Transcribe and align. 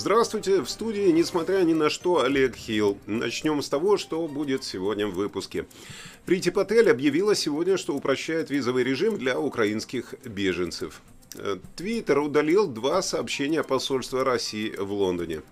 Здравствуйте, 0.00 0.62
в 0.62 0.70
студии, 0.70 1.10
несмотря 1.10 1.58
ни 1.58 1.74
на 1.74 1.90
что, 1.90 2.22
Олег 2.22 2.56
Хилл. 2.56 2.96
Начнем 3.06 3.60
с 3.60 3.68
того, 3.68 3.98
что 3.98 4.26
будет 4.28 4.64
сегодня 4.64 5.06
в 5.06 5.12
выпуске. 5.12 5.66
Прити 6.24 6.48
Патель 6.48 6.90
объявила 6.90 7.34
сегодня, 7.34 7.76
что 7.76 7.94
упрощает 7.94 8.48
визовый 8.48 8.82
режим 8.82 9.18
для 9.18 9.38
украинских 9.38 10.14
беженцев. 10.24 11.02
Э, 11.34 11.58
Твиттер 11.76 12.20
удалил 12.20 12.66
два 12.66 13.02
сообщения 13.02 13.62
посольства 13.62 14.24
России 14.24 14.74
в 14.74 14.90
Лондоне. 14.90 15.42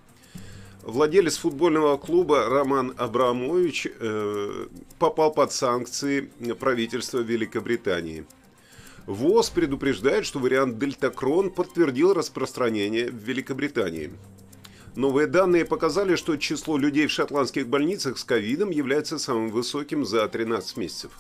Владелец 0.83 1.37
футбольного 1.37 1.99
клуба 1.99 2.47
Роман 2.47 2.95
Абрамович 2.97 3.89
э, 4.01 4.67
попал 4.99 5.31
под 5.31 5.53
санкции 5.53 6.31
правительства 6.59 7.19
Великобритании– 7.19 8.25
ВОЗ 9.09 9.49
предупреждает, 9.49 10.27
что 10.27 10.39
вариант 10.39 10.79
Дельтакрон 10.79 11.51
подтвердил 11.51 12.13
распространение 12.13 13.11
в 13.11 13.15
Великобритании. 13.15 14.11
Новые 14.97 15.27
данные 15.27 15.65
показали, 15.65 16.15
что 16.15 16.37
число 16.37 16.77
людей 16.77 17.07
в 17.07 17.11
шотландских 17.11 17.69
больницах 17.69 18.19
с 18.19 18.25
ковидом 18.25 18.69
является 18.69 19.19
самым 19.19 19.49
высоким 19.49 20.05
за 20.05 20.29
13 20.29 20.77
месяцев. 20.77 21.13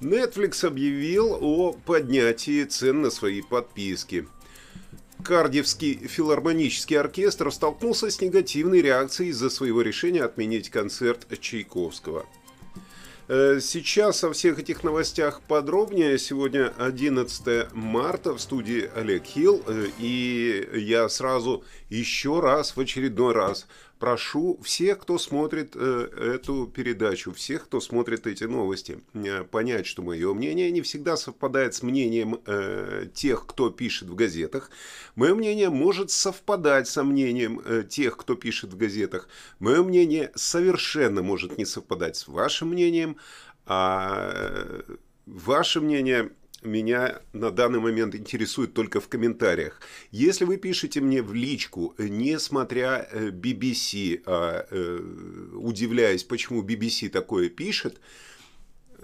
Netflix 0.00 0.66
объявил 0.66 1.38
о 1.40 1.74
поднятии 1.86 2.64
цен 2.64 3.02
на 3.02 3.10
свои 3.10 3.40
подписки. 3.40 4.26
Кардивский 5.22 5.94
филармонический 5.94 6.98
оркестр 6.98 7.52
столкнулся 7.52 8.10
с 8.10 8.20
негативной 8.20 8.82
реакцией 8.82 9.30
из-за 9.30 9.48
своего 9.48 9.82
решения 9.82 10.24
отменить 10.24 10.70
концерт 10.70 11.28
Чайковского– 11.38 12.26
сейчас 13.28 14.24
о 14.24 14.32
всех 14.32 14.58
этих 14.58 14.82
новостях 14.82 15.42
подробнее. 15.42 16.18
Сегодня 16.18 16.72
11 16.78 17.72
марта 17.72 18.34
в 18.34 18.40
студии 18.40 18.90
Олег 18.96 19.24
Хилл. 19.24 19.62
Э, 19.66 19.86
и 19.98 20.68
я 20.74 21.08
сразу 21.08 21.64
еще 21.88 22.40
раз, 22.40 22.76
в 22.76 22.80
очередной 22.80 23.32
раз 23.32 23.66
прошу 24.02 24.58
всех, 24.64 24.98
кто 24.98 25.16
смотрит 25.16 25.76
э, 25.76 26.34
эту 26.34 26.66
передачу, 26.66 27.32
всех, 27.32 27.66
кто 27.66 27.80
смотрит 27.80 28.26
эти 28.26 28.42
новости, 28.42 29.00
э, 29.14 29.44
понять, 29.44 29.86
что 29.86 30.02
мое 30.02 30.34
мнение 30.34 30.72
не 30.72 30.82
всегда 30.82 31.16
совпадает 31.16 31.74
с 31.74 31.84
мнением 31.84 32.40
э, 32.44 33.06
тех, 33.14 33.46
кто 33.46 33.70
пишет 33.70 34.08
в 34.08 34.16
газетах. 34.16 34.72
Мое 35.14 35.36
мнение 35.36 35.70
может 35.70 36.10
совпадать 36.10 36.88
со 36.88 37.04
мнением 37.04 37.62
тех, 37.88 38.16
кто 38.16 38.34
пишет 38.34 38.72
в 38.72 38.76
газетах. 38.76 39.28
Мое 39.60 39.84
мнение 39.84 40.32
совершенно 40.34 41.22
может 41.22 41.56
не 41.56 41.64
совпадать 41.64 42.16
с 42.16 42.26
вашим 42.26 42.70
мнением, 42.70 43.18
а 43.66 44.82
ваше 45.26 45.80
мнение 45.80 46.32
меня 46.62 47.20
на 47.32 47.50
данный 47.50 47.80
момент 47.80 48.14
интересует 48.14 48.74
только 48.74 49.00
в 49.00 49.08
комментариях. 49.08 49.80
Если 50.10 50.44
вы 50.44 50.56
пишете 50.56 51.00
мне 51.00 51.22
в 51.22 51.34
личку, 51.34 51.94
не 51.98 52.38
смотря 52.38 53.08
BBC, 53.12 54.22
а 54.26 54.66
э, 54.70 54.98
удивляясь, 55.54 56.24
почему 56.24 56.62
BBC 56.62 57.08
такое 57.08 57.48
пишет, 57.48 58.00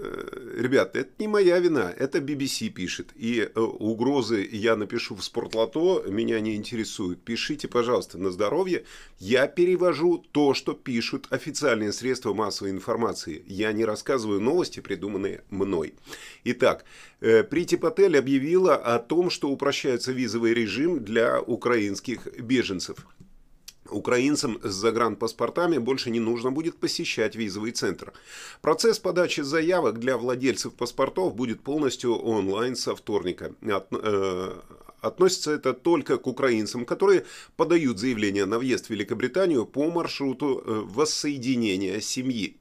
Э, 0.00 0.54
ребят, 0.56 0.94
это 0.94 1.10
не 1.18 1.26
моя 1.26 1.58
вина, 1.58 1.92
это 1.96 2.18
BBC 2.18 2.68
пишет. 2.68 3.08
И 3.16 3.40
э, 3.40 3.60
угрозы 3.60 4.48
я 4.50 4.76
напишу 4.76 5.16
в 5.16 5.24
спортлото, 5.24 6.04
меня 6.08 6.38
не 6.38 6.54
интересуют. 6.54 7.20
Пишите, 7.22 7.66
пожалуйста, 7.66 8.16
на 8.16 8.30
здоровье. 8.30 8.84
Я 9.18 9.48
перевожу 9.48 10.24
то, 10.30 10.54
что 10.54 10.74
пишут 10.74 11.26
официальные 11.30 11.92
средства 11.92 12.32
массовой 12.32 12.70
информации. 12.70 13.42
Я 13.48 13.72
не 13.72 13.84
рассказываю 13.84 14.40
новости, 14.40 14.78
придуманные 14.78 15.42
мной. 15.50 15.94
Итак, 16.44 16.84
э, 17.20 17.42
Прити 17.42 17.77
Патель 17.77 18.17
объявила 18.17 18.77
о 18.77 18.98
том, 18.98 19.31
что 19.31 19.48
упрощается 19.48 20.12
визовый 20.12 20.55
режим 20.55 21.05
для 21.05 21.41
украинских 21.41 22.27
беженцев. 22.41 23.06
Украинцам 23.91 24.61
с 24.62 24.72
загранпаспортами 24.72 25.78
больше 25.78 26.10
не 26.10 26.21
нужно 26.21 26.50
будет 26.50 26.77
посещать 26.77 27.37
визовый 27.37 27.72
центр. 27.72 28.12
Процесс 28.60 28.98
подачи 28.98 29.41
заявок 29.41 29.98
для 29.98 30.19
владельцев 30.19 30.75
паспортов 30.75 31.34
будет 31.34 31.62
полностью 31.62 32.16
онлайн 32.16 32.77
со 32.77 32.94
вторника. 32.94 33.54
От, 33.62 33.87
э, 33.91 34.60
относится 35.00 35.53
это 35.53 35.72
только 35.72 36.19
к 36.19 36.27
украинцам, 36.27 36.84
которые 36.84 37.25
подают 37.56 37.98
заявление 37.98 38.47
на 38.47 38.59
въезд 38.59 38.87
в 38.87 38.91
Великобританию 38.91 39.65
по 39.65 39.91
маршруту 39.91 40.62
э, 40.65 40.82
воссоединения 40.84 42.00
семьи. 42.00 42.56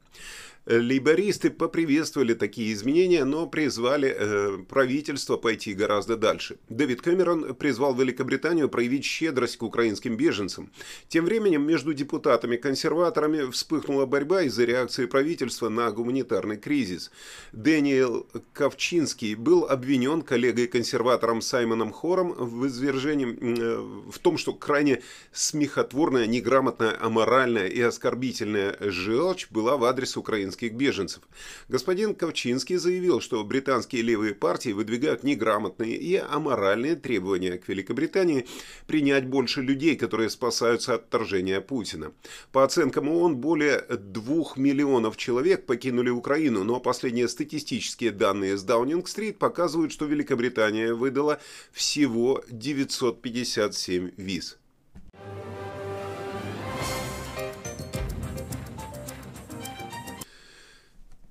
Лейбористы 0.68 1.50
поприветствовали 1.50 2.34
такие 2.34 2.74
изменения, 2.74 3.24
но 3.24 3.48
призвали 3.48 4.14
э, 4.14 4.58
правительство 4.68 5.38
пойти 5.38 5.74
гораздо 5.74 6.18
дальше. 6.18 6.58
Дэвид 6.68 7.02
Кэмерон 7.02 7.56
призвал 7.56 7.96
Великобританию 7.96 8.68
проявить 8.68 9.06
щедрость 9.06 9.58
к 9.58 9.64
украинским 9.64 10.18
беженцам. 10.18 10.70
Тем 11.08 11.24
временем 11.24 11.66
между 11.66 11.94
депутатами-консерваторами 11.94 13.50
вспыхнула 13.50 14.06
борьба 14.06 14.42
из-за 14.44 14.66
реакции 14.66 15.06
правительства 15.06 15.70
на 15.70 15.90
гуманитарный 15.90 16.58
кризис. 16.58 17.12
Дэниел 17.54 18.28
Ковчинский 18.52 19.36
был 19.36 19.66
обвинен 19.66 20.22
коллегой-консерватором 20.22 21.42
Саймоном 21.42 21.94
Хором 21.94 22.34
в 22.34 22.68
извержении 22.68 23.38
э, 23.40 24.12
в 24.12 24.20
том, 24.20 24.38
что 24.38 24.52
крайне 24.52 25.02
смехотворная, 25.32 26.28
неграмотная, 26.28 26.98
аморальная 27.00 27.68
и 27.68 27.80
оскорбительная 27.80 28.76
желчь 28.82 29.48
была 29.50 29.78
в 29.78 29.86
адрес 29.86 30.18
украинских 30.18 30.56
украинских 30.57 30.73
беженцев. 30.73 31.22
Господин 31.69 32.16
Ковчинский 32.16 32.78
заявил, 32.78 33.22
что 33.22 33.44
британские 33.44 34.01
левые 34.01 34.34
партии 34.34 34.73
выдвигают 34.73 35.23
неграмотные 35.23 35.95
и 35.95 36.16
аморальные 36.16 36.95
требования 36.95 37.57
к 37.57 37.68
Великобритании 37.68 38.45
принять 38.88 39.28
больше 39.28 39.62
людей, 39.62 39.95
которые 39.95 40.29
спасаются 40.29 40.95
от 40.95 41.06
вторжения 41.06 41.62
Путина. 41.62 42.12
По 42.51 42.63
оценкам 42.63 43.09
ООН, 43.09 43.35
более 43.35 43.79
двух 43.90 44.57
миллионов 44.57 45.18
человек 45.18 45.66
покинули 45.66 46.09
Украину, 46.09 46.63
но 46.63 46.79
последние 46.79 47.28
статистические 47.28 48.12
данные 48.12 48.57
с 48.57 48.63
Даунинг-стрит 48.63 49.38
показывают, 49.38 49.91
что 49.91 50.06
Великобритания 50.06 50.94
выдала 50.94 51.39
всего 51.72 52.44
957 52.50 54.12
виз. 54.18 54.57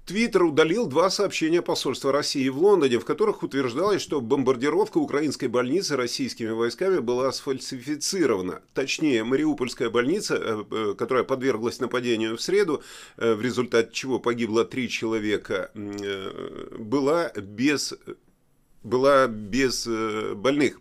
Твиттер 0.07 0.45
удалил 0.45 0.87
два 0.87 1.11
сообщения 1.11 1.63
посольства 1.63 2.13
России 2.13 2.49
в 2.49 2.59
Лондоне, 2.59 3.01
в 3.01 3.05
которых 3.05 3.43
утверждалось, 3.43 4.01
что 4.01 4.21
бомбардировка 4.21 4.99
украинской 4.99 5.47
больницы 5.47 5.97
российскими 5.97 6.51
войсками 6.51 7.01
была 7.01 7.33
сфальсифицирована. 7.33 8.63
Точнее, 8.73 9.25
Мариупольская 9.25 9.91
больница, 9.91 10.37
э, 10.37 10.65
э, 10.71 10.95
которая 10.97 11.25
подверглась 11.25 11.81
нападению 11.81 12.37
в 12.37 12.41
среду, 12.41 12.85
э, 13.17 13.35
в 13.35 13.43
результате 13.43 13.91
чего 13.93 14.21
погибло 14.21 14.65
три 14.65 14.89
человека, 14.89 15.73
была 15.75 17.33
без, 17.35 17.93
была 18.85 19.27
без 19.27 19.89
больных. 20.37 20.81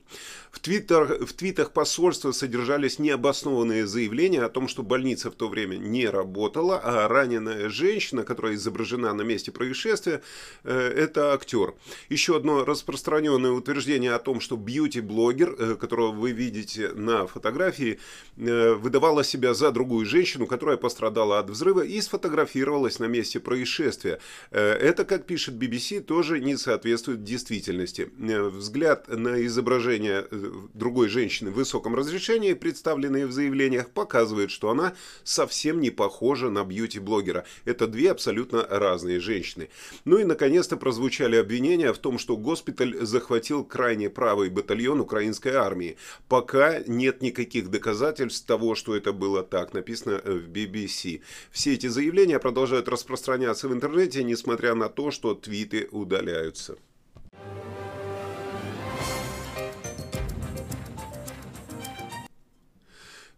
В, 0.56 0.62
твиттер, 0.62 1.26
в 1.26 1.34
твитах 1.34 1.74
посольства 1.74 2.32
содержались 2.32 2.98
необоснованные 2.98 3.86
заявления 3.86 4.42
о 4.42 4.50
том, 4.50 4.70
что 4.70 4.84
больница 4.84 5.30
в 5.30 5.36
то 5.36 5.50
время 5.50 5.76
не 5.76 6.08
работала, 6.08 6.80
а 6.82 7.10
раненая 7.10 7.68
женщина, 7.70 8.24
которая 8.24 8.56
изображена 8.56 9.14
на 9.14 9.24
месте 9.24 9.52
происшествия, 9.52 10.22
э, 10.64 10.94
это 10.96 11.34
актер. 11.34 11.74
Еще 12.08 12.38
одно 12.38 12.64
распространенное 12.64 13.52
утверждение 13.52 14.14
о 14.14 14.20
том, 14.20 14.40
что 14.40 14.56
бьюти-блогер, 14.56 15.56
э, 15.60 15.76
которого 15.76 16.14
вы 16.14 16.32
видите 16.32 16.94
на 16.94 17.28
фотографии, 17.28 18.00
э, 18.38 18.74
выдавала 18.76 19.26
себя 19.26 19.54
за 19.54 19.72
другую 19.72 20.06
женщину, 20.06 20.48
которая 20.48 20.78
пострадала 20.78 21.40
от 21.40 21.50
взрыва 21.50 21.82
и 21.82 22.00
сфотографировалась 22.00 23.00
на 23.00 23.06
месте 23.06 23.42
происшествия. 23.42 24.20
Это, 24.52 25.04
как 25.04 25.26
пишет 25.26 25.56
BBC, 25.56 26.00
тоже 26.00 26.40
не 26.40 26.56
соответствует 26.56 27.26
действительности. 27.26 28.10
Взгляд 28.18 29.10
на 29.10 29.46
изображение 29.46 30.25
другой 30.74 31.09
женщины 31.09 31.51
в 31.51 31.56
высоком 31.56 31.95
разрешении, 31.95 32.53
представленные 32.53 33.27
в 33.27 33.31
заявлениях, 33.31 33.89
показывают, 33.89 34.51
что 34.51 34.69
она 34.69 34.95
совсем 35.24 35.80
не 35.80 35.89
похожа 35.89 36.50
на 36.50 36.63
бьюти-блогера. 36.63 37.45
Это 37.65 37.88
две 37.88 38.12
абсолютно 38.12 38.65
разные 38.69 39.19
женщины. 39.19 39.69
Ну 40.06 40.18
и, 40.18 40.24
наконец-то, 40.24 40.77
прозвучали 40.77 41.36
обвинения 41.36 41.94
в 41.94 41.97
том, 41.97 42.18
что 42.18 42.38
госпиталь 42.38 42.97
захватил 43.06 43.63
крайне 43.63 44.09
правый 44.09 44.50
батальон 44.50 45.00
украинской 45.00 45.53
армии. 45.53 45.97
Пока 46.27 46.80
нет 46.88 47.21
никаких 47.21 47.69
доказательств 47.69 48.45
того, 48.45 48.75
что 48.75 48.95
это 48.95 49.13
было 49.13 49.44
так, 49.44 49.74
написано 49.74 50.21
в 50.24 50.50
BBC. 50.50 51.21
Все 51.51 51.74
эти 51.74 51.88
заявления 51.88 52.39
продолжают 52.39 52.88
распространяться 52.89 53.68
в 53.68 53.74
интернете, 53.74 54.24
несмотря 54.24 54.75
на 54.75 54.89
то, 54.89 55.12
что 55.12 55.33
твиты 55.33 55.88
удаляются. 55.91 56.77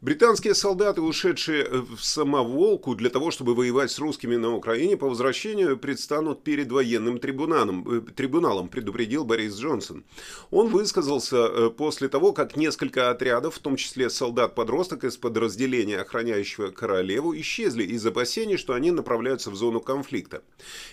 Британские 0.07 0.55
солдаты, 0.55 1.01
ушедшие 1.01 1.67
в 1.69 2.01
самоволку 2.01 2.95
для 2.95 3.09
того, 3.09 3.29
чтобы 3.29 3.53
воевать 3.53 3.91
с 3.91 3.99
русскими 3.99 4.37
на 4.37 4.55
Украине, 4.55 4.95
по 4.95 5.09
возвращению 5.09 5.77
предстанут 5.77 6.43
перед 6.43 6.71
военным 6.71 7.19
трибуналом, 7.19 7.85
э, 7.85 7.99
трибуналом, 8.15 8.69
предупредил 8.69 9.25
Борис 9.25 9.57
Джонсон. 9.57 10.05
Он 10.49 10.69
высказался 10.69 11.35
э, 11.35 11.69
после 11.71 12.07
того, 12.07 12.31
как 12.31 12.55
несколько 12.55 13.09
отрядов, 13.09 13.55
в 13.55 13.59
том 13.59 13.75
числе 13.75 14.09
солдат-подросток 14.09 15.03
из 15.03 15.17
подразделения, 15.17 15.99
охраняющего 15.99 16.69
королеву, 16.69 17.35
исчезли 17.35 17.83
из 17.83 18.05
опасений, 18.05 18.55
что 18.55 18.75
они 18.75 18.91
направляются 18.91 19.51
в 19.51 19.57
зону 19.57 19.81
конфликта. 19.81 20.41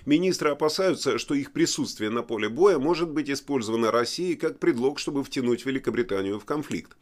Министры 0.06 0.50
опасаются, 0.50 1.18
что 1.18 1.34
их 1.34 1.52
присутствие 1.52 2.10
на 2.10 2.24
поле 2.24 2.48
боя 2.48 2.80
может 2.80 3.10
быть 3.10 3.30
использовано 3.30 3.92
Россией 3.92 4.34
как 4.34 4.58
предлог, 4.58 4.98
чтобы 4.98 5.22
втянуть 5.22 5.64
Великобританию 5.64 6.40
в 6.40 6.44
конфликт. 6.44 6.96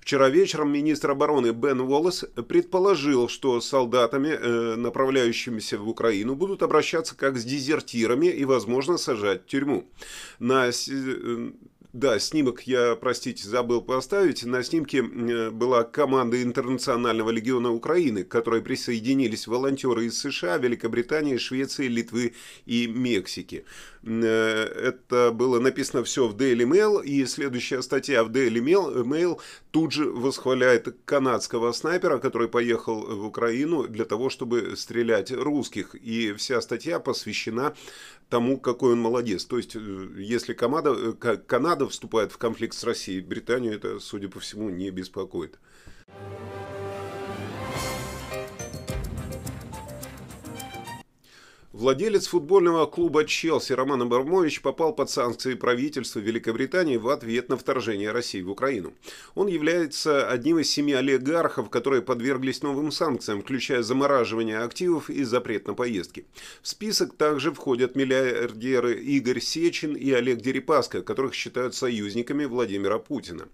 Вчера 0.00 0.28
вечером 0.28 0.72
министр 0.72 1.10
обороны 1.10 1.47
Бен 1.52 1.80
Уоллес 1.80 2.24
предположил, 2.48 3.28
что 3.28 3.60
солдатами, 3.60 4.28
э, 4.28 4.76
направляющимися 4.76 5.78
в 5.78 5.88
Украину, 5.88 6.34
будут 6.34 6.62
обращаться 6.62 7.16
как 7.16 7.36
с 7.38 7.44
дезертирами 7.44 8.26
и, 8.26 8.44
возможно, 8.44 8.98
сажать 8.98 9.42
в 9.42 9.46
тюрьму. 9.46 9.84
На 10.38 10.68
э, 10.68 11.50
да, 11.94 12.18
снимок 12.18 12.62
я, 12.62 12.96
простите, 12.96 13.48
забыл 13.48 13.80
поставить. 13.80 14.44
На 14.44 14.62
снимке 14.62 14.98
э, 14.98 15.50
была 15.50 15.84
команда 15.84 16.42
Интернационального 16.42 17.30
легиона 17.30 17.72
Украины, 17.72 18.24
к 18.24 18.28
которой 18.28 18.60
присоединились 18.60 19.46
волонтеры 19.46 20.04
из 20.04 20.18
США, 20.18 20.58
Великобритании, 20.58 21.38
Швеции, 21.38 21.88
Литвы 21.88 22.34
и 22.66 22.86
Мексики. 22.86 23.64
Э, 24.02 24.64
это 24.64 25.32
было 25.32 25.60
написано 25.60 26.04
все 26.04 26.28
в 26.28 26.36
Daily 26.36 26.64
Mail, 26.68 27.02
и 27.02 27.24
следующая 27.24 27.80
статья 27.80 28.22
в 28.22 28.30
Daily 28.30 28.60
Mail 28.60 29.40
тут 29.70 29.92
же 29.92 30.10
восхваляет 30.10 30.94
канадского 31.06 31.72
снайпера, 31.72 32.18
который 32.18 32.48
поехал 32.48 33.00
в 33.00 33.24
Украину 33.24 33.88
для 33.88 34.04
того, 34.04 34.28
чтобы 34.28 34.76
стрелять 34.76 35.32
русских. 35.32 35.94
И 35.94 36.34
вся 36.34 36.60
статья 36.60 37.00
посвящена 37.00 37.74
тому, 38.28 38.58
какой 38.58 38.92
он 38.92 39.00
молодец. 39.00 39.44
То 39.44 39.56
есть, 39.56 39.76
э, 39.76 40.08
если 40.16 40.52
Канада, 40.52 40.94
э, 40.94 41.36
Канада 41.36 41.88
вступает 41.88 42.32
в 42.32 42.38
конфликт 42.38 42.74
с 42.74 42.84
Россией, 42.84 43.20
Британию 43.20 43.74
это, 43.74 44.00
судя 44.00 44.28
по 44.28 44.40
всему, 44.40 44.70
не 44.70 44.90
беспокоит. 44.90 45.58
Владелец 51.78 52.26
футбольного 52.26 52.86
клуба 52.86 53.24
«Челси» 53.24 53.72
Роман 53.74 54.02
Абрамович 54.02 54.62
попал 54.62 54.92
под 54.92 55.10
санкции 55.10 55.54
правительства 55.54 56.18
Великобритании 56.18 56.96
в 56.96 57.08
ответ 57.08 57.48
на 57.50 57.56
вторжение 57.56 58.10
России 58.10 58.42
в 58.42 58.50
Украину. 58.50 58.94
Он 59.36 59.46
является 59.46 60.28
одним 60.28 60.58
из 60.58 60.68
семи 60.68 60.92
олигархов, 60.92 61.70
которые 61.70 62.02
подверглись 62.02 62.62
новым 62.62 62.90
санкциям, 62.90 63.42
включая 63.42 63.82
замораживание 63.82 64.58
активов 64.58 65.08
и 65.08 65.22
запрет 65.22 65.68
на 65.68 65.74
поездки. 65.74 66.26
В 66.62 66.66
список 66.66 67.16
также 67.16 67.52
входят 67.52 67.94
миллиардеры 67.94 69.00
Игорь 69.00 69.38
Сечин 69.38 69.94
и 69.94 70.10
Олег 70.10 70.40
Дерипаска, 70.40 71.02
которых 71.02 71.32
считают 71.32 71.76
союзниками 71.76 72.44
Владимира 72.44 72.98
Путина. 72.98 73.46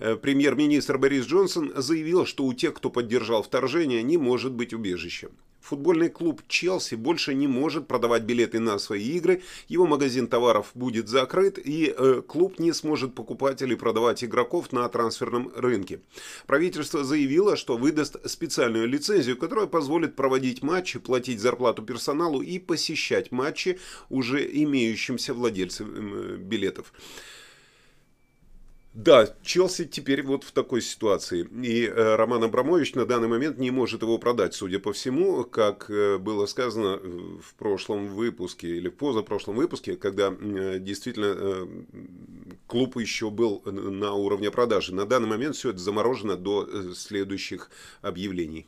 Э, 0.00 0.16
премьер-министр 0.16 0.98
Борис 0.98 1.24
Джонсон 1.26 1.72
заявил, 1.76 2.26
что 2.26 2.46
у 2.46 2.52
тех, 2.52 2.74
кто 2.74 2.90
поддержал 2.90 3.44
вторжение, 3.44 4.02
не 4.02 4.16
может 4.16 4.50
быть 4.50 4.74
убежища. 4.74 5.28
Футбольный 5.70 6.08
клуб 6.08 6.42
«Челси» 6.48 6.96
больше 6.96 7.32
не 7.32 7.46
может 7.46 7.86
продавать 7.86 8.24
билеты 8.24 8.58
на 8.58 8.76
свои 8.80 9.04
игры, 9.10 9.42
его 9.68 9.86
магазин 9.86 10.26
товаров 10.26 10.72
будет 10.74 11.06
закрыт, 11.08 11.60
и 11.64 11.94
э, 11.96 12.22
клуб 12.26 12.58
не 12.58 12.72
сможет 12.72 13.14
покупать 13.14 13.62
или 13.62 13.76
продавать 13.76 14.24
игроков 14.24 14.72
на 14.72 14.88
трансферном 14.88 15.52
рынке. 15.54 16.00
Правительство 16.48 17.04
заявило, 17.04 17.54
что 17.54 17.76
выдаст 17.76 18.16
специальную 18.28 18.88
лицензию, 18.88 19.36
которая 19.36 19.68
позволит 19.68 20.16
проводить 20.16 20.64
матчи, 20.64 20.98
платить 20.98 21.38
зарплату 21.38 21.82
персоналу 21.82 22.42
и 22.42 22.58
посещать 22.58 23.30
матчи 23.30 23.78
уже 24.08 24.44
имеющимся 24.44 25.34
владельцам 25.34 25.88
э, 25.94 26.36
билетов. 26.38 26.92
Да, 28.92 29.28
Челси 29.42 29.84
теперь 29.84 30.24
вот 30.24 30.42
в 30.42 30.50
такой 30.50 30.82
ситуации. 30.82 31.48
И 31.64 31.86
э, 31.86 32.16
Роман 32.16 32.42
Абрамович 32.42 32.94
на 32.96 33.06
данный 33.06 33.28
момент 33.28 33.56
не 33.56 33.70
может 33.70 34.02
его 34.02 34.18
продать, 34.18 34.52
судя 34.52 34.80
по 34.80 34.92
всему, 34.92 35.44
как 35.44 35.88
э, 35.88 36.18
было 36.18 36.46
сказано 36.46 36.96
в 36.96 37.54
прошлом 37.54 38.08
выпуске 38.08 38.66
или 38.66 38.88
в 38.88 38.96
позапрошлом 38.96 39.54
выпуске, 39.54 39.94
когда 39.96 40.34
э, 40.36 40.78
действительно 40.80 41.34
э, 41.36 41.66
клуб 42.66 42.96
еще 42.98 43.30
был 43.30 43.62
на 43.64 44.14
уровне 44.14 44.50
продажи. 44.50 44.92
На 44.92 45.06
данный 45.06 45.28
момент 45.28 45.54
все 45.54 45.70
это 45.70 45.78
заморожено 45.78 46.36
до 46.36 46.68
э, 46.68 46.92
следующих 46.96 47.70
объявлений. 48.02 48.66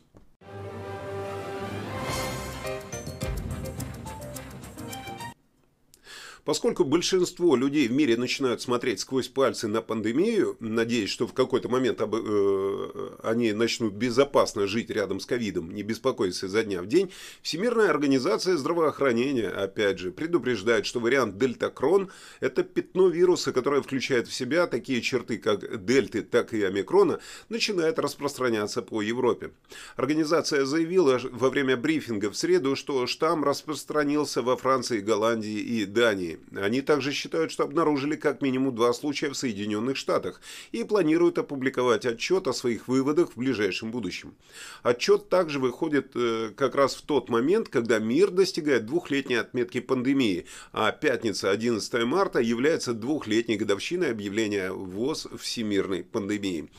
Поскольку 6.45 6.83
большинство 6.83 7.55
людей 7.55 7.87
в 7.87 7.91
мире 7.91 8.17
начинают 8.17 8.61
смотреть 8.61 8.99
сквозь 8.99 9.29
пальцы 9.29 9.67
на 9.67 9.81
пандемию, 9.81 10.57
надеясь, 10.59 11.09
что 11.09 11.25
в 11.25 11.33
какой-то 11.33 11.69
момент 11.69 12.01
об, 12.01 12.15
э, 12.15 13.09
они 13.23 13.53
начнут 13.53 13.93
безопасно 13.93 14.67
жить 14.67 14.89
рядом 14.89 15.21
с 15.21 15.25
ковидом, 15.25 15.73
не 15.73 15.83
беспокоиться 15.83 16.47
изо 16.47 16.63
дня 16.63 16.81
в 16.81 16.87
день, 16.87 17.11
Всемирная 17.41 17.89
организация 17.89 18.57
здравоохранения, 18.57 19.47
опять 19.47 19.99
же, 19.99 20.11
предупреждает, 20.11 20.85
что 20.85 20.99
вариант 20.99 21.37
дельтакрон– 21.37 22.09
это 22.41 22.63
пятно 22.63 23.07
вируса, 23.07 23.53
которое 23.53 23.81
включает 23.81 24.27
в 24.27 24.33
себя 24.33 24.67
такие 24.67 25.01
черты, 25.01 25.37
как 25.37 25.85
дельты, 25.85 26.23
так 26.23 26.53
и 26.53 26.63
омикрона, 26.63 27.19
начинает 27.49 27.99
распространяться 27.99 28.81
по 28.81 29.01
Европе. 29.01 29.51
Организация 29.95 30.65
заявила 30.65 31.21
во 31.31 31.49
время 31.49 31.77
брифинга 31.77 32.29
в 32.29 32.35
среду, 32.35 32.75
что 32.75 33.07
штамм 33.07 33.43
распространился 33.43 34.41
во 34.41 34.57
Франции, 34.57 34.99
Голландии 34.99 35.59
и 35.59 35.85
Дании. 35.85 36.32
Они 36.55 36.81
также 36.81 37.11
считают, 37.11 37.51
что 37.51 37.63
обнаружили 37.63 38.15
как 38.15 38.41
минимум 38.41 38.75
два 38.75 38.93
случая 38.93 39.29
в 39.29 39.35
Соединенных 39.35 39.97
Штатах 39.97 40.41
и 40.71 40.83
планируют 40.83 41.37
опубликовать 41.37 42.05
отчет 42.05 42.47
о 42.47 42.53
своих 42.53 42.87
выводах 42.87 43.31
в 43.31 43.37
ближайшем 43.37 43.91
будущем. 43.91 44.35
Отчет 44.81 45.29
также 45.29 45.59
выходит 45.59 46.11
э, 46.15 46.51
как 46.55 46.75
раз 46.75 46.95
в 46.95 47.01
тот 47.01 47.29
момент, 47.29 47.69
когда 47.69 47.99
мир 47.99 48.31
достигает 48.31 48.85
двухлетней 48.85 49.39
отметки 49.39 49.79
пандемии, 49.79 50.45
а 50.71 50.91
пятница 50.91 51.51
11 51.51 52.03
марта 52.03 52.39
является 52.39 52.93
двухлетней 52.93 53.57
годовщиной 53.57 54.11
объявления 54.11 54.71
ВОЗ 54.71 55.27
всемирной 55.37 56.03
пандемии. 56.03 56.69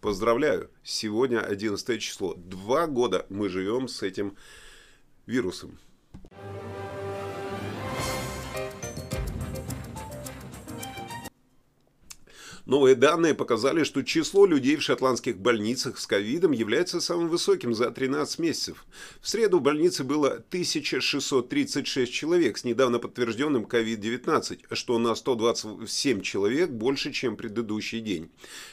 Поздравляю, 0.00 0.70
сегодня 0.82 1.40
11 1.40 2.00
число. 2.00 2.34
Два 2.34 2.86
года 2.86 3.26
мы 3.28 3.50
живем 3.50 3.86
с 3.86 4.02
этим 4.02 4.36
вирусом. 5.26 5.78
Новые 12.66 12.94
данные 12.94 13.34
показали, 13.34 13.84
что 13.84 14.02
число 14.02 14.46
людей 14.46 14.76
в 14.76 14.82
шотландских 14.82 15.38
больницах 15.38 15.98
с 15.98 16.06
ковидом 16.06 16.52
является 16.52 17.00
самым 17.00 17.28
высоким 17.28 17.74
за 17.74 17.90
13 17.90 18.38
месяцев. 18.38 18.84
В 19.20 19.28
среду 19.28 19.58
в 19.58 19.62
больнице 19.62 20.04
было 20.04 20.28
1636 20.28 22.12
человек 22.12 22.58
с 22.58 22.64
недавно 22.64 22.98
подтвержденным 22.98 23.64
COVID-19, 23.64 24.74
что 24.74 24.98
на 24.98 25.14
127 25.14 26.20
человек 26.20 26.70
больше, 26.70 27.12
чем 27.12 27.36
предыдущий 27.36 28.00
день. 28.00 28.30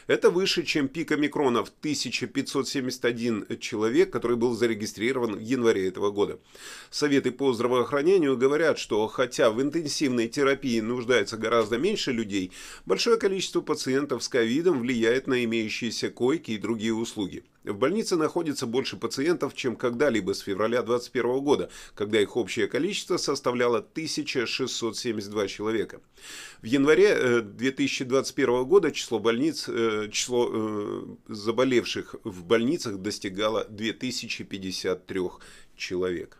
Это 0.07 0.29
выше, 0.29 0.63
чем 0.63 0.89
пик 0.89 1.11
омикрона 1.11 1.63
в 1.63 1.69
1571 1.69 3.57
человек, 3.59 4.11
который 4.11 4.37
был 4.37 4.53
зарегистрирован 4.55 5.35
в 5.35 5.41
январе 5.41 5.87
этого 5.87 6.11
года. 6.11 6.39
Советы 6.89 7.31
по 7.31 7.53
здравоохранению 7.53 8.37
говорят, 8.37 8.79
что 8.79 9.07
хотя 9.07 9.49
в 9.49 9.61
интенсивной 9.61 10.27
терапии 10.27 10.81
нуждается 10.81 11.37
гораздо 11.37 11.77
меньше 11.77 12.11
людей, 12.11 12.51
большое 12.85 13.17
количество 13.17 13.61
пациентов 13.61 13.76
пациентов 13.77 14.23
с 14.23 14.27
ковидом 14.27 14.79
влияет 14.79 15.27
на 15.27 15.43
имеющиеся 15.43 16.09
койки 16.09 16.49
и 16.49 16.57
другие 16.57 16.95
услуги. 16.95 17.43
В 17.63 17.77
больнице 17.77 18.15
находится 18.15 18.65
больше 18.65 18.97
пациентов, 18.97 19.53
чем 19.53 19.75
когда-либо 19.75 20.33
с 20.33 20.39
февраля 20.39 20.81
2021 20.81 21.43
года, 21.43 21.69
когда 21.93 22.19
их 22.19 22.35
общее 22.35 22.67
количество 22.67 23.17
составляло 23.17 23.77
1672 23.77 25.47
человека. 25.47 26.01
В 26.63 26.65
январе 26.65 27.41
2021 27.41 28.49
э, 28.49 28.63
года 28.63 28.91
число 28.91 29.19
больниц, 29.19 29.65
э, 29.67 30.09
число 30.11 30.49
э, 30.51 31.05
заболевших 31.27 32.15
в 32.23 32.45
больницах 32.45 32.97
достигало 32.97 33.65
2053 33.65 35.21
человек. 35.75 36.39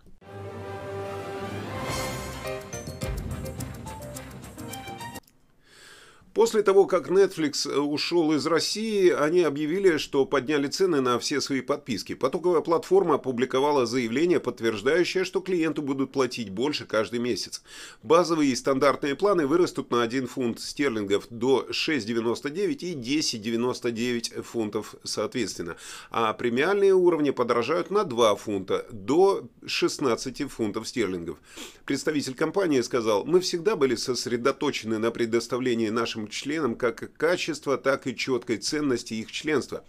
После 6.38 6.62
того, 6.62 6.86
как 6.86 7.10
Netflix 7.10 7.68
э, 7.68 7.80
ушел 7.80 8.32
из 8.32 8.46
России, 8.46 9.10
они 9.10 9.42
объявили, 9.42 9.98
что 9.98 10.24
подняли 10.24 10.68
цены 10.68 11.02
на 11.02 11.18
все 11.18 11.42
свои 11.42 11.62
подписки. 11.62 12.14
Потоковая 12.14 12.62
платформа 12.62 13.16
опубликовала 13.16 13.88
заявление, 13.88 14.40
подтверждающее, 14.40 15.24
что 15.24 15.40
клиенты 15.40 15.82
будут 15.82 16.12
платить 16.12 16.52
больше 16.52 16.86
каждый 16.86 17.20
месяц. 17.20 17.64
Базовые 18.04 18.52
и 18.52 18.56
стандартные 18.56 19.16
планы 19.16 19.48
вырастут 19.48 19.90
на 19.90 20.04
1 20.04 20.28
фунт 20.28 20.60
стерлингов 20.60 21.26
до 21.32 21.66
6,99 21.72 22.76
и 22.82 22.94
10,99 22.94 24.44
фунтов 24.44 24.94
соответственно. 25.04 25.76
А 26.12 26.32
премиальные 26.34 26.94
уровни 26.94 27.32
подорожают 27.32 27.90
на 27.90 28.04
2 28.04 28.36
фунта 28.36 28.86
до 28.92 29.48
16 29.66 30.52
фунтов 30.52 30.88
стерлингов. 30.88 31.40
Представитель 31.86 32.36
компании 32.36 32.82
сказал, 32.82 33.26
мы 33.26 33.40
всегда 33.40 33.76
были 33.76 33.96
сосредоточены 33.96 35.00
на 35.00 35.10
предоставлении 35.10 35.90
нашим 35.90 36.27
членам 36.28 36.76
как 36.76 37.12
качества, 37.18 37.78
так 37.78 38.08
и 38.08 38.16
четкой 38.16 38.58
ценности 38.58 39.14
их 39.16 39.32
членства. 39.32 39.86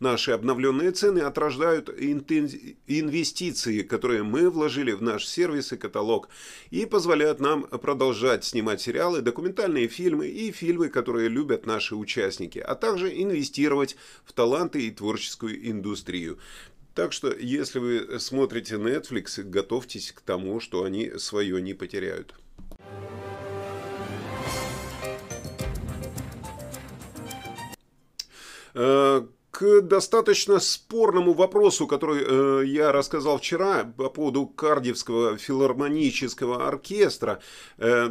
Наши 0.00 0.32
обновленные 0.32 0.90
цены 0.92 1.20
отражают 1.20 1.88
инвестиции, 1.88 3.82
которые 3.82 4.22
мы 4.22 4.50
вложили 4.50 4.92
в 4.92 5.02
наш 5.02 5.26
сервис 5.26 5.72
и 5.72 5.76
каталог, 5.76 6.28
и 6.70 6.86
позволяют 6.86 7.40
нам 7.40 7.62
продолжать 7.62 8.44
снимать 8.44 8.80
сериалы, 8.80 9.22
документальные 9.22 9.88
фильмы 9.88 10.28
и 10.28 10.52
фильмы, 10.52 10.88
которые 10.88 11.28
любят 11.28 11.66
наши 11.66 11.94
участники, 11.96 12.58
а 12.58 12.74
также 12.74 13.10
инвестировать 13.22 13.96
в 14.24 14.32
таланты 14.32 14.82
и 14.86 14.90
творческую 14.90 15.70
индустрию. 15.70 16.38
Так 16.94 17.12
что, 17.12 17.32
если 17.32 17.78
вы 17.78 18.18
смотрите 18.18 18.74
Netflix, 18.74 19.42
готовьтесь 19.42 20.10
к 20.10 20.20
тому, 20.20 20.58
что 20.58 20.82
они 20.82 21.12
свое 21.18 21.62
не 21.62 21.72
потеряют. 21.72 22.34
Э, 28.74 29.22
к 29.50 29.80
достаточно 29.80 30.60
спорному 30.60 31.32
вопросу, 31.32 31.86
который 31.86 32.22
э, 32.22 32.66
я 32.66 32.92
рассказал 32.92 33.38
вчера 33.38 33.84
по 33.96 34.10
поводу 34.10 34.46
Кардивского 34.46 35.38
филармонического 35.38 36.68
оркестра, 36.68 37.40
э, 37.78 38.10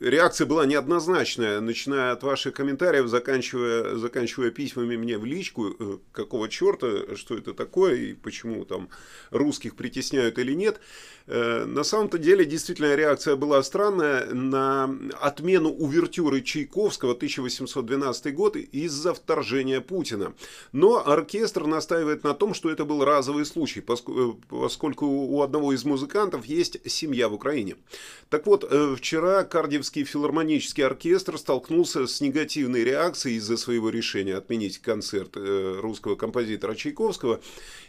реакция 0.00 0.46
была 0.46 0.66
неоднозначная, 0.66 1.60
начиная 1.60 2.12
от 2.12 2.22
ваших 2.22 2.54
комментариев, 2.54 3.08
заканчивая, 3.08 3.96
заканчивая 3.96 4.50
письмами 4.50 4.96
мне 4.96 5.16
в 5.16 5.24
личку, 5.24 5.68
э, 5.78 5.98
какого 6.12 6.48
черта, 6.48 7.16
что 7.16 7.36
это 7.36 7.54
такое 7.54 7.94
и 7.94 8.12
почему 8.14 8.64
там 8.64 8.88
русских 9.30 9.76
притесняют 9.76 10.38
или 10.38 10.54
нет. 10.54 10.80
Э, 11.28 11.66
на 11.66 11.84
самом-то 11.84 12.16
деле, 12.16 12.46
действительно, 12.46 12.94
реакция 12.94 13.36
была 13.36 13.62
странная 13.62 14.26
на 14.32 14.90
отмену 15.20 15.68
увертюры 15.70 16.40
Чайковского 16.40 17.12
1812 17.12 18.34
год 18.34 18.56
из-за 18.56 19.12
вторжения 19.12 19.80
Путина. 19.82 20.32
Но 20.72 21.06
оркестр 21.06 21.66
настаивает 21.66 22.24
на 22.24 22.34
том, 22.34 22.54
что 22.54 22.70
это 22.70 22.84
был 22.84 23.04
разовый 23.04 23.44
случай, 23.44 23.80
э, 23.80 24.32
поскольку 24.48 25.06
у 25.06 25.42
одного 25.42 25.72
из 25.72 25.84
музыкантов 25.84 26.46
есть 26.46 26.78
семья 26.90 27.28
в 27.28 27.34
Украине. 27.34 27.76
Так 28.28 28.46
вот, 28.46 28.64
э, 28.68 28.94
вчера 28.96 29.44
Кардиевский 29.44 30.04
филармонический 30.04 30.84
оркестр 30.84 31.38
столкнулся 31.38 32.06
с 32.06 32.20
негативной 32.20 32.84
реакцией 32.84 33.36
из-за 33.36 33.56
своего 33.56 33.90
решения 33.90 34.36
отменить 34.36 34.78
концерт 34.78 35.36
э, 35.36 35.78
русского 35.80 36.16
композитора 36.16 36.74
Чайковского. 36.74 37.40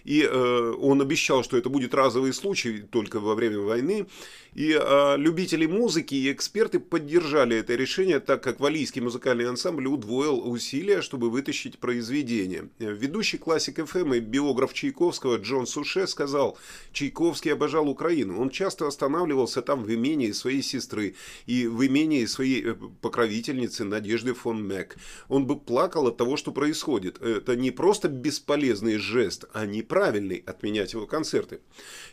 И 0.06 0.26
он 0.26 1.02
обещал, 1.02 1.44
что 1.44 1.58
это 1.58 1.70
будет 1.70 1.94
разовый 1.94 2.34
случай 2.34 2.80
только 2.80 3.20
во 3.20 3.36
время 3.36 3.60
войны. 3.60 4.08
И 4.56 4.70
любители 5.18 5.68
музыки 5.68 6.16
и 6.16 6.32
эксперты 6.32 6.80
поддержали 6.80 7.58
это 7.58 7.76
решение, 7.76 8.20
так 8.20 8.42
как 8.42 8.60
валийский 8.60 9.02
музыкальный 9.02 9.48
ансамбль 9.48 9.88
удвоил 9.88 10.50
усилия, 10.50 11.02
чтобы 11.02 11.30
вытащить 11.30 11.80
произведение. 11.80 12.49
Ведущий 12.80 13.38
классик 13.38 13.86
ФМ 13.86 14.14
и 14.14 14.20
биограф 14.20 14.74
Чайковского 14.74 15.38
Джон 15.38 15.68
Суше 15.68 16.08
сказал, 16.08 16.58
Чайковский 16.94 17.54
обожал 17.54 17.90
Украину. 17.90 18.42
Он 18.42 18.50
часто 18.50 18.88
останавливался 18.88 19.62
там 19.62 19.84
в 19.84 19.94
имении 19.94 20.32
своей 20.32 20.64
сестры 20.64 21.16
и 21.46 21.68
в 21.68 21.86
имении 21.86 22.26
своей 22.26 22.64
э, 22.64 22.76
покровительницы 23.02 23.84
Надежды 23.84 24.34
фон 24.34 24.66
Мэг. 24.66 24.96
Он 25.28 25.46
бы 25.46 25.60
плакал 25.60 26.08
от 26.08 26.18
того, 26.18 26.38
что 26.38 26.52
происходит. 26.52 27.22
Это 27.22 27.56
не 27.56 27.72
просто 27.72 28.08
бесполезный 28.08 28.98
жест, 28.98 29.46
а 29.54 29.66
неправильный 29.66 30.44
отменять 30.46 30.94
его 30.94 31.06
концерты. 31.06 31.60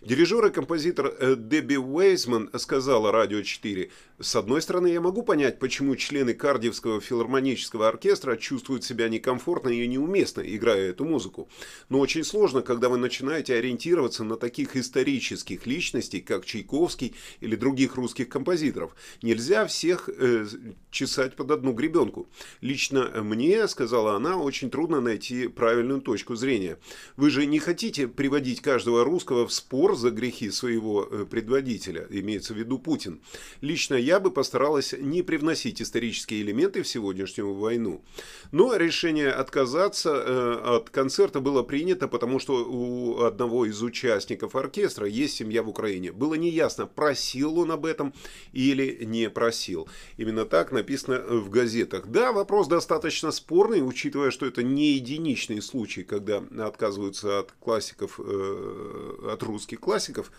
Дирижер 0.02 0.45
и 0.47 0.50
композитор 0.50 1.14
э, 1.19 1.37
Дебби 1.37 1.76
Уэйс 1.76 2.16
Вейсман 2.16 2.50
сказала 2.59 3.12
«Радио 3.12 3.40
4», 3.40 3.90
«С 4.19 4.35
одной 4.35 4.63
стороны, 4.63 4.87
я 4.87 5.03
могу 5.03 5.23
понять, 5.23 5.59
почему 5.59 5.95
члены 5.95 6.33
Кардиевского 6.33 7.03
филармонического 7.03 7.87
оркестра 7.87 8.37
чувствуют 8.37 8.83
себя 8.83 9.11
некомфортно 9.11 9.69
и 9.69 9.87
неуместно, 9.87 10.41
играя 10.41 10.89
эту 10.89 11.05
музыку. 11.05 11.51
Но 11.91 11.99
очень 11.99 12.25
сложно, 12.25 12.63
когда 12.63 12.89
вы 12.89 12.97
начинаете 12.97 13.55
ориентироваться 13.55 14.25
на 14.25 14.37
таких 14.37 14.75
исторических 14.75 15.67
личностей, 15.67 16.23
как 16.23 16.47
Чайковский 16.47 17.15
или 17.41 17.57
других 17.57 17.97
русских 17.97 18.31
композиторов. 18.31 18.97
Нельзя 19.21 19.67
всех 19.67 20.09
э, 20.09 20.47
чесать 20.91 21.37
под 21.37 21.51
одну 21.51 21.73
гребенку. 21.73 22.27
Лично 22.63 23.11
мне, 23.23 23.69
сказала 23.69 24.17
она, 24.17 24.39
очень 24.39 24.71
трудно 24.71 25.03
найти 25.03 25.47
правильную 25.47 26.01
точку 26.01 26.37
зрения. 26.37 26.79
Вы 27.19 27.29
же 27.29 27.45
не 27.45 27.59
хотите 27.59 28.09
приводить 28.09 28.63
каждого 28.63 29.05
русского 29.05 29.47
в 29.47 29.53
спор 29.53 29.95
за 29.95 30.11
грехи 30.11 30.51
своего 30.51 31.07
э, 31.11 31.27
предводителя, 31.29 32.07
имеется 32.09 32.55
в 32.55 32.57
виду 32.57 32.79
Путин. 32.79 33.21
Лично 33.61 34.06
я 34.07 34.21
бы 34.21 34.31
постаралась 34.31 34.95
не 34.97 35.23
привносить 35.23 35.83
исторические 35.83 36.43
элементы 36.43 36.83
в 36.83 36.89
сегодняшнюю 36.89 37.53
войну. 37.53 38.05
Но 38.53 38.77
решение 38.77 39.31
отказаться 39.31 40.11
э, 40.11 40.77
от 40.77 40.91
концерта 40.91 41.41
было 41.41 41.65
принято, 41.65 42.07
потому 42.07 42.39
что 42.39 42.65
у 42.65 43.23
одного 43.25 43.67
из 43.67 43.83
участников 43.83 44.55
оркестра 44.55 45.09
есть 45.09 45.35
семья 45.35 45.65
в 45.65 45.69
Украине. 45.69 46.13
Было 46.13 46.35
неясно, 46.35 46.87
просил 46.87 47.59
он 47.59 47.73
об 47.73 47.85
этом 47.85 48.15
или 48.53 49.05
не 49.05 49.29
просил. 49.29 49.89
Именно 50.19 50.45
так 50.45 50.71
написано 50.71 51.19
в 51.19 51.51
газетах. 51.51 52.07
Да, 52.07 52.31
вопрос 52.31 52.69
достаточно 52.69 53.33
спорный, 53.33 53.87
учитывая, 53.87 54.31
что 54.31 54.47
это 54.47 54.63
не 54.63 54.93
единичный 54.93 55.61
случай, 55.61 56.05
когда 56.05 56.45
отказываются 56.59 57.41
от 57.41 57.53
классиков, 57.59 58.21
э, 58.23 59.33
от 59.33 59.43
русских 59.43 59.81
классиков. 59.81 60.31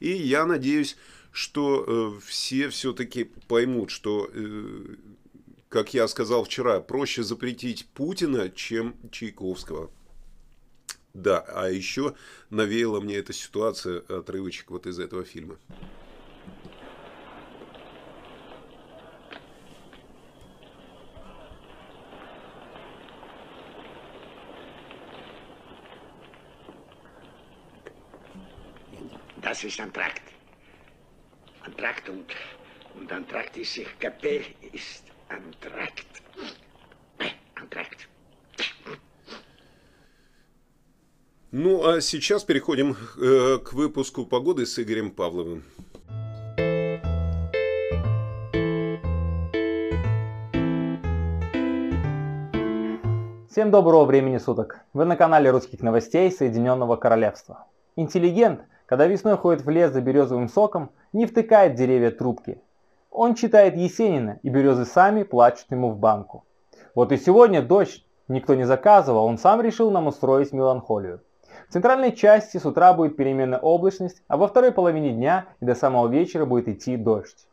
И 0.00 0.10
я 0.10 0.46
надеюсь, 0.46 0.96
что 1.32 1.84
э, 2.16 2.20
все 2.26 2.68
все-таки 2.68 3.24
поймут, 3.48 3.90
что, 3.90 4.30
э, 4.32 4.96
как 5.68 5.94
я 5.94 6.06
сказал 6.06 6.44
вчера, 6.44 6.80
проще 6.80 7.22
запретить 7.22 7.86
Путина, 7.94 8.50
чем 8.50 8.94
Чайковского. 9.10 9.90
Да, 11.14 11.40
а 11.40 11.68
еще 11.68 12.14
навеяла 12.50 13.00
мне 13.00 13.16
эта 13.16 13.32
ситуация 13.32 14.00
отрывочек 14.00 14.70
вот 14.70 14.86
из 14.86 14.98
этого 14.98 15.24
фильма. 15.24 15.58
Das 29.42 29.64
ist 29.64 29.78
ein 29.80 29.92
Trakt. 29.92 30.31
Antrakt 31.64 32.08
und, 32.08 32.26
und 32.96 33.12
Antrakt 33.12 33.56
ist 33.56 33.74
sich 33.74 33.86
Kapell 34.00 34.42
ist 34.72 35.04
Antrakt. 35.28 36.06
Антракт. 37.54 38.08
Ну, 41.52 41.84
а 41.84 42.00
сейчас 42.00 42.42
переходим 42.42 42.96
э, 43.16 43.58
к 43.58 43.74
выпуску 43.74 44.26
погоды 44.26 44.66
с 44.66 44.76
Игорем 44.78 45.12
Павловым. 45.12 45.62
Всем 53.48 53.70
доброго 53.70 54.04
времени 54.06 54.38
суток! 54.38 54.80
Вы 54.94 55.04
на 55.04 55.14
канале 55.14 55.50
русских 55.50 55.82
новостей 55.82 56.32
Соединенного 56.32 56.96
Королевства. 56.96 57.66
Интеллигент, 57.94 58.62
когда 58.92 59.06
весной 59.06 59.38
ходит 59.38 59.64
в 59.64 59.70
лес 59.70 59.90
за 59.90 60.02
березовым 60.02 60.50
соком, 60.50 60.90
не 61.14 61.24
втыкает 61.24 61.76
деревья 61.76 62.10
трубки. 62.10 62.60
Он 63.10 63.34
читает 63.34 63.74
Есенина, 63.74 64.38
и 64.42 64.50
березы 64.50 64.84
сами 64.84 65.22
плачут 65.22 65.64
ему 65.70 65.88
в 65.88 65.96
банку. 65.96 66.44
Вот 66.94 67.10
и 67.10 67.16
сегодня 67.16 67.62
дождь 67.62 68.04
никто 68.28 68.54
не 68.54 68.64
заказывал, 68.64 69.24
он 69.24 69.38
сам 69.38 69.62
решил 69.62 69.90
нам 69.90 70.08
устроить 70.08 70.52
меланхолию. 70.52 71.22
В 71.70 71.72
центральной 71.72 72.12
части 72.12 72.58
с 72.58 72.66
утра 72.66 72.92
будет 72.92 73.16
переменная 73.16 73.60
облачность, 73.60 74.22
а 74.28 74.36
во 74.36 74.46
второй 74.46 74.72
половине 74.72 75.12
дня 75.12 75.46
и 75.60 75.64
до 75.64 75.74
самого 75.74 76.08
вечера 76.08 76.44
будет 76.44 76.68
идти 76.68 76.98
дождь. 76.98 77.46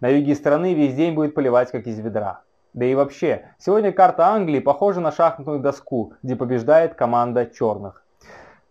На 0.00 0.08
юге 0.08 0.34
страны 0.34 0.72
весь 0.72 0.94
день 0.94 1.14
будет 1.14 1.34
поливать 1.34 1.70
как 1.70 1.86
из 1.86 1.98
ведра. 1.98 2.40
Да 2.72 2.86
и 2.86 2.94
вообще, 2.94 3.50
сегодня 3.58 3.92
карта 3.92 4.28
Англии 4.28 4.60
похожа 4.60 5.00
на 5.00 5.12
шахматную 5.12 5.60
доску, 5.60 6.14
где 6.22 6.34
побеждает 6.34 6.94
команда 6.94 7.44
черных. 7.44 8.06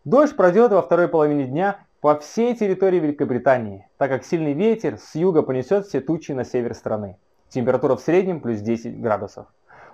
Дождь 0.04 0.36
пройдет 0.36 0.72
во 0.72 0.82
второй 0.82 1.10
половине 1.10 1.44
дня 1.44 1.80
по 2.02 2.20
всей 2.20 2.56
территории 2.56 3.00
Великобритании, 3.00 3.88
так 3.98 4.12
как 4.12 4.24
сильный 4.24 4.54
ветер 4.54 5.00
с 5.00 5.16
юга 5.16 5.42
понесет 5.42 5.88
все 5.88 6.00
тучи 6.00 6.32
на 6.32 6.44
север 6.44 6.76
страны. 6.76 7.18
Температура 7.50 7.96
в 7.96 8.02
среднем 8.02 8.40
плюс 8.40 8.60
10 8.60 9.02
градусов. 9.02 9.48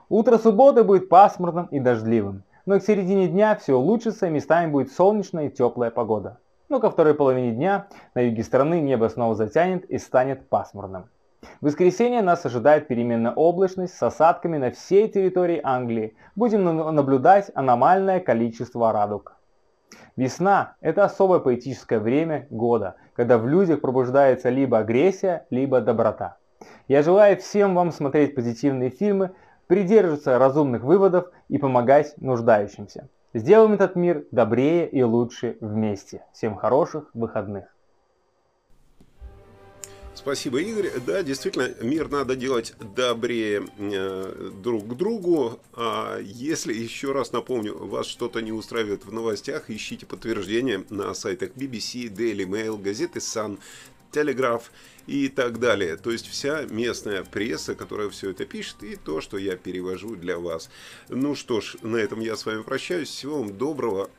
Утро 0.09 0.37
субботы 0.37 0.83
будет 0.83 1.07
пасмурным 1.07 1.67
и 1.67 1.79
дождливым, 1.79 2.43
но 2.65 2.77
к 2.77 2.83
середине 2.83 3.29
дня 3.29 3.55
все 3.55 3.75
улучшится 3.75 4.27
и 4.27 4.31
местами 4.31 4.69
будет 4.69 4.91
солнечная 4.91 5.47
и 5.47 5.49
теплая 5.49 5.91
погода. 5.91 6.39
Но 6.67 6.81
ко 6.81 6.91
второй 6.91 7.13
половине 7.13 7.51
дня 7.53 7.87
на 8.15 8.19
юге 8.19 8.43
страны 8.43 8.81
небо 8.81 9.07
снова 9.07 9.35
затянет 9.35 9.85
и 9.85 9.97
станет 9.97 10.49
пасмурным. 10.49 11.05
В 11.61 11.65
воскресенье 11.67 12.21
нас 12.21 12.45
ожидает 12.45 12.87
переменная 12.87 13.33
облачность 13.33 13.95
с 13.95 14.03
осадками 14.03 14.57
на 14.57 14.71
всей 14.71 15.07
территории 15.07 15.61
Англии. 15.63 16.17
Будем 16.35 16.63
наблюдать 16.63 17.49
аномальное 17.55 18.19
количество 18.19 18.91
радуг. 18.91 19.37
Весна– 20.15 20.75
это 20.81 21.05
особое 21.05 21.39
поэтическое 21.39 21.99
время 21.99 22.45
года, 22.51 22.95
когда 23.15 23.39
в 23.39 23.47
людях 23.47 23.81
пробуждается 23.81 24.49
либо 24.49 24.77
агрессия, 24.77 25.47
либо 25.49 25.81
доброта. 25.81 26.37
Я 26.87 27.01
желаю 27.01 27.37
всем 27.37 27.73
вам 27.73 27.91
смотреть 27.91 28.35
позитивные 28.35 28.91
фильмы, 28.91 29.31
придерживаться 29.65 30.37
разумных 30.37 30.83
выводов 30.83 31.31
и 31.49 31.57
помогать 31.57 32.13
нуждающимся. 32.17 33.09
Сделаем 33.33 33.73
этот 33.73 33.95
мир 33.95 34.25
добрее 34.29 34.87
и 34.87 35.01
лучше 35.01 35.57
вместе. 35.61 36.23
Всем 36.31 36.55
хороших 36.55 37.09
выходных. 37.15 37.72
Спасибо, 40.15 40.61
Игорь. 40.61 40.91
Да, 41.05 41.23
действительно, 41.23 41.73
мир 41.81 42.09
надо 42.09 42.35
делать 42.35 42.73
добрее 42.95 43.67
э, 43.77 44.51
друг 44.63 44.87
к 44.87 44.93
другу. 44.95 45.59
А 45.73 46.19
если, 46.19 46.73
еще 46.73 47.11
раз 47.11 47.31
напомню, 47.31 47.75
вас 47.77 48.05
что-то 48.05 48.39
не 48.41 48.51
устраивает 48.51 49.05
в 49.05 49.11
новостях, 49.11 49.69
ищите 49.69 50.05
подтверждение 50.05 50.85
на 50.89 51.13
сайтах 51.13 51.49
BBC, 51.55 52.13
Daily 52.13 52.45
Mail, 52.45 52.81
газеты 52.81 53.19
Sun, 53.19 53.59
Телеграф 54.11 54.71
и 55.07 55.27
так 55.29 55.59
далее. 55.59 55.97
То 55.97 56.11
есть 56.11 56.27
вся 56.27 56.63
местная 56.69 57.23
пресса, 57.23 57.73
которая 57.73 58.09
все 58.09 58.29
это 58.29 58.45
пишет, 58.45 58.83
и 58.83 58.95
то, 58.95 59.19
что 59.19 59.37
я 59.37 59.57
перевожу 59.57 60.15
для 60.15 60.37
вас. 60.37 60.69
Ну 61.09 61.33
что 61.33 61.59
ж, 61.59 61.75
на 61.81 61.97
этом 61.97 62.19
я 62.19 62.35
с 62.35 62.45
вами 62.45 62.61
прощаюсь. 62.61 63.09
Всего 63.09 63.39
вам 63.39 63.57
доброго. 63.57 64.09